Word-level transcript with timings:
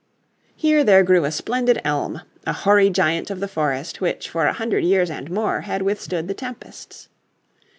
Here 0.55 0.83
there 0.83 1.03
grew 1.03 1.25
a 1.25 1.31
splendid 1.31 1.79
elm, 1.85 2.23
a 2.47 2.53
hoary 2.53 2.89
giant 2.89 3.29
of 3.29 3.39
the 3.39 3.47
forest 3.47 4.01
which 4.01 4.27
for 4.31 4.47
a 4.47 4.53
hundred 4.53 4.83
years 4.83 5.11
and 5.11 5.29
more 5.29 5.61
had 5.61 5.83
withstood 5.83 6.27
the 6.27 6.33
tempests. 6.33 7.07